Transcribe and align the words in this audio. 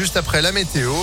juste 0.00 0.16
après 0.16 0.40
la 0.40 0.50
météo. 0.50 0.94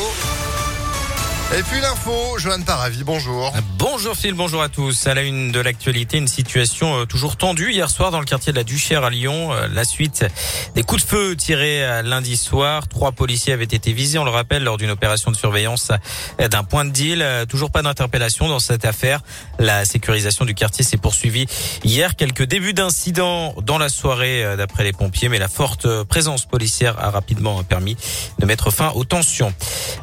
Et 1.55 1.63
puis 1.63 1.79
l'info, 1.79 2.37
Johan 2.39 2.61
Paravi, 2.61 3.05
bonjour. 3.05 3.53
Bonjour 3.77 4.17
Phil, 4.17 4.33
bonjour 4.33 4.61
à 4.61 4.67
tous. 4.67 5.07
À 5.07 5.13
la 5.13 5.21
une 5.21 5.53
de 5.53 5.61
l'actualité, 5.61 6.17
une 6.17 6.27
situation 6.27 6.99
euh, 6.99 7.05
toujours 7.05 7.37
tendue 7.37 7.71
hier 7.71 7.89
soir 7.89 8.11
dans 8.11 8.19
le 8.19 8.25
quartier 8.25 8.51
de 8.51 8.57
la 8.57 8.65
Duchère 8.65 9.05
à 9.05 9.09
Lyon. 9.09 9.53
Euh, 9.53 9.69
la 9.73 9.85
suite 9.85 10.25
des 10.75 10.83
coups 10.83 11.03
de 11.05 11.07
feu 11.07 11.35
tirés 11.37 11.85
euh, 11.85 12.01
lundi 12.01 12.35
soir. 12.35 12.89
Trois 12.89 13.13
policiers 13.13 13.53
avaient 13.53 13.63
été 13.63 13.93
visés, 13.93 14.19
on 14.19 14.25
le 14.25 14.29
rappelle, 14.29 14.65
lors 14.65 14.75
d'une 14.75 14.89
opération 14.89 15.31
de 15.31 15.37
surveillance 15.37 15.93
d'un 16.37 16.65
point 16.65 16.83
de 16.83 16.91
deal. 16.91 17.25
Toujours 17.47 17.71
pas 17.71 17.81
d'interpellation 17.81 18.49
dans 18.49 18.59
cette 18.59 18.83
affaire. 18.83 19.21
La 19.57 19.85
sécurisation 19.85 20.43
du 20.43 20.53
quartier 20.53 20.83
s'est 20.83 20.97
poursuivie 20.97 21.45
hier. 21.85 22.17
Quelques 22.17 22.43
débuts 22.43 22.73
d'incidents 22.73 23.55
dans 23.63 23.77
la 23.77 23.87
soirée 23.87 24.57
d'après 24.57 24.83
les 24.83 24.91
pompiers, 24.93 25.29
mais 25.29 25.39
la 25.39 25.47
forte 25.47 26.03
présence 26.03 26.45
policière 26.45 26.99
a 26.99 27.09
rapidement 27.09 27.63
permis 27.63 27.95
de 28.37 28.45
mettre 28.45 28.69
fin 28.69 28.89
aux 28.95 29.05
tensions. 29.05 29.53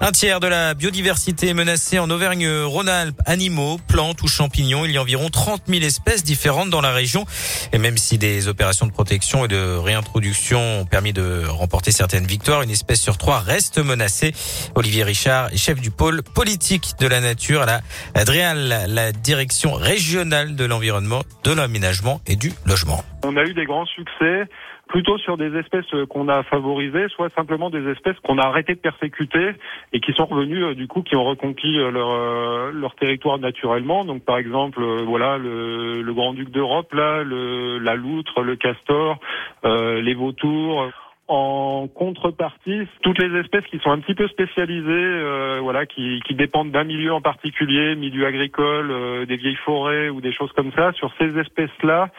Un 0.00 0.10
tiers 0.10 0.40
de 0.40 0.46
la 0.46 0.72
biodiversité 0.72 1.33
menacée 1.42 1.98
en 1.98 2.08
Auvergne-Rhône-Alpes. 2.10 3.20
Animaux, 3.26 3.78
plantes 3.88 4.22
ou 4.22 4.28
champignons. 4.28 4.84
Il 4.84 4.92
y 4.92 4.96
a 4.96 5.02
environ 5.02 5.28
30 5.28 5.62
000 5.66 5.82
espèces 5.82 6.22
différentes 6.22 6.70
dans 6.70 6.80
la 6.80 6.92
région. 6.92 7.24
Et 7.72 7.78
même 7.78 7.96
si 7.96 8.18
des 8.18 8.48
opérations 8.48 8.86
de 8.86 8.92
protection 8.92 9.44
et 9.44 9.48
de 9.48 9.76
réintroduction 9.76 10.80
ont 10.80 10.84
permis 10.84 11.12
de 11.12 11.44
remporter 11.46 11.90
certaines 11.90 12.26
victoires, 12.26 12.62
une 12.62 12.70
espèce 12.70 13.00
sur 13.00 13.18
trois 13.18 13.40
reste 13.40 13.78
menacée. 13.78 14.32
Olivier 14.74 15.02
Richard 15.02 15.52
est 15.52 15.56
chef 15.56 15.80
du 15.80 15.90
pôle 15.90 16.22
politique 16.22 16.92
de 17.00 17.06
la 17.06 17.20
nature 17.20 17.62
à 17.62 17.66
la 17.66 17.80
Adrial, 18.14 18.86
la 18.88 19.12
direction 19.12 19.72
régionale 19.72 20.54
de 20.54 20.64
l'environnement, 20.64 21.22
de 21.42 21.52
l'aménagement 21.52 22.20
et 22.26 22.36
du 22.36 22.52
logement. 22.64 23.02
On 23.24 23.36
a 23.36 23.42
eu 23.42 23.54
des 23.54 23.64
grands 23.64 23.86
succès 23.86 24.46
plutôt 24.88 25.18
sur 25.18 25.36
des 25.36 25.56
espèces 25.58 25.86
qu'on 26.08 26.28
a 26.28 26.42
favorisées, 26.44 27.08
soit 27.08 27.28
simplement 27.34 27.70
des 27.70 27.90
espèces 27.90 28.18
qu'on 28.20 28.38
a 28.38 28.44
arrêté 28.44 28.74
de 28.74 28.80
persécuter 28.80 29.52
et 29.92 30.00
qui 30.00 30.12
sont 30.12 30.26
revenues 30.26 30.64
euh, 30.64 30.74
du 30.74 30.86
coup, 30.86 31.02
qui 31.02 31.16
ont 31.16 31.23
reconquis 31.24 31.78
euh, 31.78 31.90
leur 31.90 32.10
euh, 32.10 32.72
leur 32.72 32.94
territoire 32.94 33.38
naturellement. 33.38 34.04
Donc 34.04 34.24
par 34.24 34.38
exemple, 34.38 34.82
voilà 35.04 35.38
le, 35.38 36.02
le 36.02 36.14
grand 36.14 36.34
duc 36.34 36.50
d'Europe 36.50 36.92
là, 36.92 37.22
le, 37.22 37.78
la 37.78 37.94
loutre, 37.96 38.42
le 38.42 38.56
castor, 38.56 39.18
les 39.64 40.14
vautours. 40.14 40.90
En 41.26 41.88
contrepartie, 41.88 42.86
toutes 43.00 43.18
les 43.18 43.40
espèces 43.40 43.64
qui 43.70 43.78
sont 43.78 43.90
un 43.90 43.98
petit 43.98 44.14
peu 44.14 44.28
spécialisées, 44.28 44.90
euh, 44.90 45.58
voilà, 45.62 45.86
qui, 45.86 46.20
qui 46.26 46.34
dépendent 46.34 46.70
d'un 46.70 46.84
milieu 46.84 47.14
en 47.14 47.22
particulier, 47.22 47.94
milieu 47.94 48.26
agricole, 48.26 48.90
euh, 48.90 49.24
des 49.24 49.38
vieilles 49.38 49.58
forêts 49.64 50.10
ou 50.10 50.20
des 50.20 50.34
choses 50.34 50.52
comme 50.52 50.70
ça, 50.72 50.92
sur 50.92 51.10
ces 51.18 51.34
espèces-là, 51.38 52.10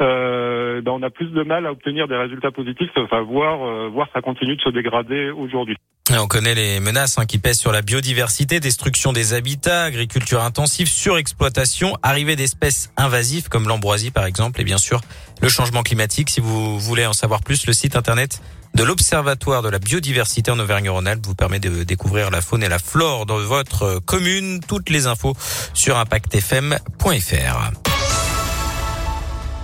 euh, 0.00 0.80
ben 0.80 0.92
on 0.92 1.02
a 1.02 1.10
plus 1.10 1.30
de 1.30 1.42
mal 1.42 1.66
à 1.66 1.72
obtenir 1.72 2.08
des 2.08 2.16
résultats 2.16 2.52
positifs, 2.52 2.90
enfin 2.96 3.20
voir, 3.20 3.62
euh, 3.68 3.88
voir 3.88 4.08
ça 4.14 4.22
continue 4.22 4.56
de 4.56 4.62
se 4.62 4.70
dégrader 4.70 5.28
aujourd'hui. 5.28 5.76
On 6.20 6.28
connaît 6.28 6.54
les 6.54 6.80
menaces 6.80 7.18
hein, 7.18 7.26
qui 7.26 7.38
pèsent 7.38 7.58
sur 7.58 7.72
la 7.72 7.82
biodiversité, 7.82 8.60
destruction 8.60 9.12
des 9.12 9.32
habitats, 9.34 9.84
agriculture 9.84 10.42
intensive, 10.42 10.88
surexploitation, 10.88 11.96
arrivée 12.02 12.36
d'espèces 12.36 12.90
invasives 12.96 13.48
comme 13.48 13.66
l'ambroisie 13.66 14.10
par 14.10 14.24
exemple, 14.24 14.60
et 14.60 14.64
bien 14.64 14.78
sûr 14.78 15.00
le 15.40 15.48
changement 15.48 15.82
climatique. 15.82 16.30
Si 16.30 16.40
vous 16.40 16.78
voulez 16.78 17.06
en 17.06 17.12
savoir 17.12 17.42
plus, 17.42 17.66
le 17.66 17.72
site 17.72 17.96
internet 17.96 18.40
de 18.74 18.82
l'Observatoire 18.82 19.62
de 19.62 19.68
la 19.68 19.78
biodiversité 19.78 20.50
en 20.50 20.58
Auvergne-Rhône-Alpes 20.58 21.26
vous 21.26 21.34
permet 21.34 21.60
de 21.60 21.84
découvrir 21.84 22.30
la 22.30 22.40
faune 22.40 22.62
et 22.62 22.68
la 22.68 22.78
flore 22.78 23.26
dans 23.26 23.38
votre 23.38 24.00
commune. 24.00 24.60
Toutes 24.66 24.90
les 24.90 25.06
infos 25.06 25.34
sur 25.74 25.98
impactfm.fr. 25.98 27.83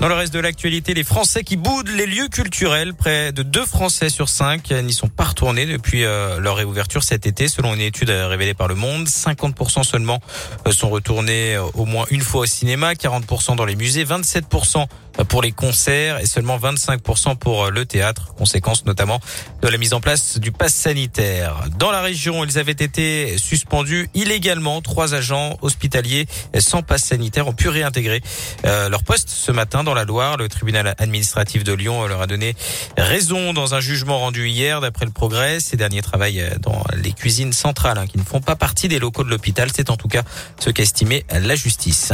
Dans 0.01 0.09
le 0.09 0.15
reste 0.15 0.33
de 0.33 0.41
l'actualité, 0.41 0.95
les 0.95 1.05
Français 1.05 1.45
qui 1.45 1.59
boudent 1.59 1.91
les 1.91 2.07
lieux 2.07 2.29
culturels, 2.29 2.95
près 2.95 3.33
de 3.33 3.43
deux 3.43 3.67
Français 3.67 4.09
sur 4.09 4.31
cinq 4.31 4.71
n'y 4.71 4.95
sont 4.95 5.11
pas 5.11 5.25
retournés 5.25 5.67
depuis 5.67 6.05
euh, 6.05 6.41
leur 6.41 6.57
réouverture 6.57 7.03
cet 7.03 7.27
été, 7.27 7.49
selon 7.49 7.75
une 7.75 7.83
étude 7.83 8.09
révélée 8.09 8.55
par 8.55 8.67
Le 8.67 8.77
Monde. 8.77 9.07
50% 9.07 9.85
seulement 9.85 10.21
euh, 10.67 10.73
sont 10.73 10.89
retournés 10.89 11.55
euh, 11.55 11.65
au 11.75 11.85
moins 11.85 12.07
une 12.11 12.23
fois 12.23 12.41
au 12.41 12.47
cinéma, 12.47 12.95
40% 12.95 13.57
dans 13.57 13.67
les 13.67 13.77
musées, 13.77 14.07
27% 14.07 14.87
pour 15.29 15.43
les 15.43 15.53
concerts 15.53 16.19
et 16.19 16.27
seulement 16.27 16.59
25% 16.59 17.37
pour 17.37 17.71
le 17.71 17.85
théâtre, 17.85 18.35
conséquence 18.35 18.85
notamment 18.85 19.21
de 19.63 19.69
la 19.69 19.79
mise 19.79 19.95
en 19.95 20.01
place 20.01 20.39
du 20.39 20.53
pass 20.53 20.75
sanitaire. 20.75 21.65
Dans 21.79 21.91
la 21.91 22.01
région, 22.01 22.45
ils 22.45 22.59
avaient 22.59 22.73
été 22.73 23.37
suspendus 23.39 24.09
illégalement. 24.15 24.81
Trois 24.81 25.15
agents 25.15 25.59
hospitaliers 25.63 26.27
sans 26.59 26.83
passe 26.83 27.05
sanitaire 27.05 27.49
ont 27.49 27.53
pu 27.53 27.69
réintégrer 27.69 28.23
leur 28.65 29.03
poste 29.03 29.29
ce 29.29 29.53
matin 29.53 29.85
dans 29.85 29.95
la 29.95 30.05
Loire. 30.05 30.37
Le 30.37 30.49
tribunal 30.49 30.95
administratif 30.99 31.65
de 31.65 31.73
Lyon 31.73 32.07
leur 32.07 32.23
a 32.23 32.27
donné 32.27 32.55
raison 32.97 33.53
dans 33.53 33.75
un 33.75 33.81
jugement 33.81 34.19
rendu 34.19 34.49
hier. 34.49 34.81
D'après 34.81 35.05
le 35.05 35.13
progrès, 35.13 35.61
ces 35.61 35.77
derniers 35.77 36.03
travaillent 36.03 36.51
dans 36.61 36.85
les 36.95 37.13
cuisines 37.13 37.53
centrales 37.53 37.99
hein, 37.99 38.07
qui 38.07 38.19
ne 38.19 38.25
font 38.25 38.41
pas 38.41 38.57
partie 38.57 38.89
des 38.89 38.99
locaux 38.99 39.25
de 39.25 39.31
l'hôpital. 39.31 39.71
C'est 39.75 39.91
en 39.91 39.97
tout 39.97 40.09
cas 40.09 40.23
ce 40.59 40.71
qu'estimait 40.71 41.25
la 41.31 41.55
justice. 41.55 42.13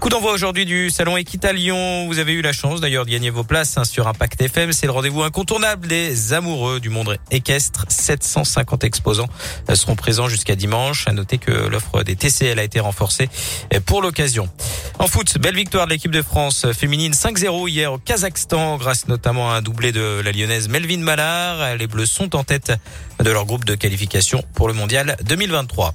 Coup 0.00 0.08
d'envoi 0.08 0.32
aujourd'hui 0.32 0.66
du 0.66 0.90
salon 0.90 1.16
Equita 1.16 1.52
Lyon. 1.52 2.06
Vous 2.06 2.18
avez 2.18 2.31
eu 2.32 2.42
la 2.42 2.52
chance 2.52 2.80
d'ailleurs 2.80 3.04
de 3.04 3.10
gagner 3.10 3.30
vos 3.30 3.44
places 3.44 3.78
hein, 3.78 3.84
sur 3.84 4.08
Impact 4.08 4.40
FM. 4.40 4.72
C'est 4.72 4.86
le 4.86 4.92
rendez-vous 4.92 5.22
incontournable 5.22 5.86
des 5.86 6.32
amoureux 6.32 6.80
du 6.80 6.88
monde 6.88 7.18
équestre. 7.30 7.84
750 7.88 8.84
exposants 8.84 9.28
euh, 9.68 9.74
seront 9.74 9.96
présents 9.96 10.28
jusqu'à 10.28 10.56
dimanche. 10.56 11.06
À 11.08 11.12
noter 11.12 11.38
que 11.38 11.50
l'offre 11.50 12.02
des 12.02 12.16
TCL 12.16 12.58
a 12.58 12.64
été 12.64 12.80
renforcée 12.80 13.28
euh, 13.74 13.80
pour 13.80 14.02
l'occasion. 14.02 14.48
En 14.98 15.06
foot, 15.06 15.38
belle 15.38 15.56
victoire 15.56 15.86
de 15.86 15.92
l'équipe 15.92 16.10
de 16.10 16.22
France 16.22 16.66
féminine 16.72 17.12
5-0 17.12 17.68
hier 17.68 17.92
au 17.92 17.98
Kazakhstan 17.98 18.76
grâce 18.76 19.08
notamment 19.08 19.50
à 19.50 19.56
un 19.56 19.62
doublé 19.62 19.92
de 19.92 20.20
la 20.24 20.32
lyonnaise 20.32 20.68
Melvin 20.68 20.98
Mallard. 20.98 21.76
Les 21.76 21.86
Bleus 21.86 22.06
sont 22.06 22.36
en 22.36 22.44
tête 22.44 22.72
de 23.20 23.30
leur 23.30 23.46
groupe 23.46 23.64
de 23.64 23.74
qualification 23.74 24.42
pour 24.54 24.68
le 24.68 24.74
mondial 24.74 25.16
2023. 25.24 25.94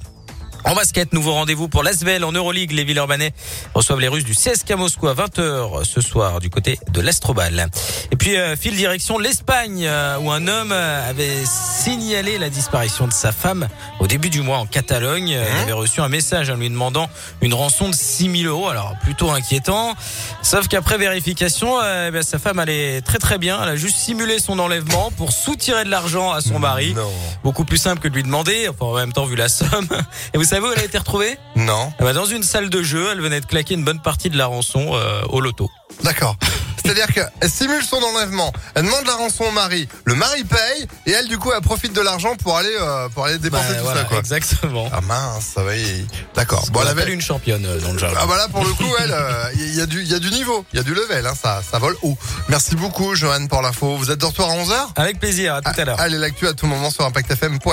En 0.68 0.74
basket, 0.74 1.14
nouveau 1.14 1.32
rendez-vous 1.32 1.66
pour 1.66 1.82
l'Asvel 1.82 2.24
en 2.24 2.32
Euroleague. 2.32 2.72
Les 2.72 2.84
Villeurbanais 2.84 3.32
reçoivent 3.72 4.00
les 4.00 4.08
Russes 4.08 4.24
du 4.24 4.34
CSKA 4.34 4.76
Moscou 4.76 5.08
à 5.08 5.14
20h 5.14 5.82
ce 5.84 6.02
soir 6.02 6.40
du 6.40 6.50
côté 6.50 6.78
de 6.92 7.00
l'Astrobal. 7.00 7.70
Et 8.12 8.16
puis, 8.16 8.36
euh, 8.36 8.54
file 8.54 8.76
direction 8.76 9.18
l'Espagne 9.18 9.86
euh, 9.86 10.18
où 10.18 10.30
un 10.30 10.46
homme 10.46 10.72
avait 10.72 11.42
signalé 11.46 12.36
la 12.36 12.50
disparition 12.50 13.06
de 13.08 13.14
sa 13.14 13.32
femme 13.32 13.66
au 13.98 14.06
début 14.06 14.28
du 14.28 14.42
mois 14.42 14.58
en 14.58 14.66
Catalogne. 14.66 15.28
Il 15.28 15.36
Hein 15.38 15.62
avait 15.62 15.72
reçu 15.72 16.02
un 16.02 16.10
message 16.10 16.50
en 16.50 16.56
lui 16.56 16.68
demandant 16.68 17.08
une 17.40 17.54
rançon 17.54 17.88
de 17.88 17.94
6000 17.94 18.46
euros. 18.46 18.68
Alors, 18.68 18.94
plutôt 19.02 19.30
inquiétant. 19.30 19.94
Sauf 20.42 20.68
qu'après 20.68 20.98
vérification, 20.98 21.80
euh, 21.80 22.08
eh 22.08 22.10
ben, 22.10 22.22
sa 22.22 22.38
femme 22.38 22.58
allait 22.58 23.00
très 23.00 23.18
très 23.18 23.38
bien. 23.38 23.58
Elle 23.62 23.70
a 23.70 23.76
juste 23.76 23.96
simulé 23.96 24.38
son 24.38 24.58
enlèvement 24.58 25.12
pour 25.16 25.32
soutirer 25.32 25.84
de 25.84 25.90
l'argent 25.90 26.30
à 26.30 26.42
son 26.42 26.58
mari. 26.58 26.92
Non. 26.92 27.10
Beaucoup 27.42 27.64
plus 27.64 27.78
simple 27.78 28.02
que 28.02 28.08
de 28.08 28.14
lui 28.14 28.22
demander. 28.22 28.68
Enfin, 28.68 28.84
en 28.84 28.94
même 28.96 29.14
temps, 29.14 29.24
vu 29.24 29.34
la 29.34 29.48
somme. 29.48 29.88
Et 30.34 30.36
vous 30.36 30.44
savez 30.44 30.57
où 30.66 30.72
elle 30.72 30.80
a 30.80 30.84
été 30.84 30.98
retrouvée 30.98 31.38
Non. 31.56 31.92
Eh 32.00 32.04
ben, 32.04 32.12
Dans 32.12 32.24
une 32.26 32.42
salle 32.42 32.70
de 32.70 32.82
jeu. 32.82 33.08
Elle 33.12 33.20
venait 33.20 33.40
de 33.40 33.46
claquer 33.46 33.74
une 33.74 33.84
bonne 33.84 34.00
partie 34.00 34.30
de 34.30 34.36
la 34.36 34.46
rançon 34.46 34.90
euh, 34.94 35.22
au 35.28 35.40
loto. 35.40 35.70
D'accord. 36.02 36.36
C'est-à-dire 36.84 37.08
qu'elle 37.12 37.50
simule 37.50 37.82
son 37.82 37.96
enlèvement, 38.02 38.50
elle 38.74 38.84
demande 38.84 39.04
la 39.04 39.14
rançon 39.16 39.44
au 39.44 39.50
mari, 39.50 39.88
le 40.04 40.14
mari 40.14 40.44
paye 40.44 40.86
et 41.06 41.10
elle 41.10 41.28
du 41.28 41.36
coup 41.36 41.50
elle 41.54 41.60
profite 41.60 41.92
de 41.92 42.00
l'argent 42.00 42.34
pour 42.36 42.56
aller 42.56 42.74
euh, 42.80 43.08
pour 43.10 43.26
aller 43.26 43.36
dépenser 43.36 43.68
Bah, 43.70 43.74
tout 43.74 43.84
voilà, 43.84 44.00
ça 44.02 44.06
quoi. 44.06 44.18
Exactement. 44.18 44.88
Ah 44.90 45.00
mince, 45.02 45.44
ça 45.54 45.62
va. 45.64 45.76
y- 45.76 46.06
D'accord. 46.34 46.64
Bon, 46.68 46.72
Bon, 46.74 46.78
on 46.80 46.82
elle 46.90 46.98
avait 46.98 47.12
une 47.12 47.20
championne 47.20 47.66
euh, 47.66 47.78
dans 47.80 47.92
le 47.92 47.98
jardin. 47.98 48.16
Ah 48.22 48.26
bah 48.26 48.36
là 48.38 48.48
pour 48.48 48.64
le 48.64 48.72
coup 48.72 48.88
elle 49.00 49.10
euh, 49.12 49.50
il 49.56 49.74
y 49.74 49.82
a 49.82 49.86
du 49.86 50.00
il 50.00 50.08
y 50.08 50.14
a 50.14 50.18
du 50.18 50.30
niveau, 50.30 50.64
il 50.72 50.76
y 50.76 50.80
a 50.80 50.82
du 50.82 50.94
level 50.94 51.26
hein, 51.26 51.34
ça 51.40 51.60
ça 51.68 51.78
vole 51.78 51.96
haut. 52.02 52.16
Merci 52.48 52.74
beaucoup 52.76 53.14
Johan 53.14 53.46
pour 53.48 53.60
l'info. 53.60 53.96
Vous 53.96 54.10
êtes 54.10 54.20
de 54.20 54.24
retour 54.26 54.48
à 54.48 54.54
11h 54.54 54.74
Avec 54.96 55.18
plaisir. 55.20 55.56
À 55.56 55.60
tout 55.62 55.78
à 55.78 55.84
l'heure. 55.84 56.00
Allez 56.00 56.16
l'actu 56.16 56.46
à 56.46 56.54
tout 56.54 56.66
moment 56.66 56.90
sur 56.90 57.04
impactfm.fr. 57.04 57.66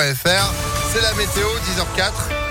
C'est 0.94 1.02
la 1.02 1.14
météo 1.14 1.48
10h04. 1.98 2.45